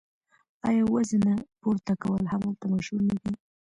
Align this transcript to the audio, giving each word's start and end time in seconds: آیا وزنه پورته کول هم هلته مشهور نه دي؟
آیا 0.67 0.83
وزنه 0.93 1.33
پورته 1.61 1.93
کول 2.01 2.23
هم 2.31 2.41
هلته 2.47 2.65
مشهور 2.75 3.01
نه 3.09 3.15
دي؟ 3.21 3.33